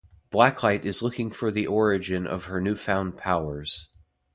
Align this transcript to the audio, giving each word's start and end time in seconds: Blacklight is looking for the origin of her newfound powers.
Blacklight 0.31 0.83
is 0.83 1.03
looking 1.03 1.29
for 1.29 1.51
the 1.51 1.67
origin 1.67 2.25
of 2.25 2.45
her 2.45 2.59
newfound 2.59 3.17
powers. 3.17 3.87